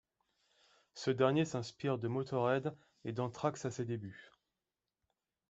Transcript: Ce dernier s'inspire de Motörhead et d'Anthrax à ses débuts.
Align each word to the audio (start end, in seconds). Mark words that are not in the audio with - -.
Ce 0.95 1.11
dernier 1.11 1.45
s'inspire 1.45 1.99
de 1.99 2.07
Motörhead 2.07 2.73
et 3.05 3.11
d'Anthrax 3.11 3.65
à 3.65 3.69
ses 3.69 3.85
débuts. 3.85 4.31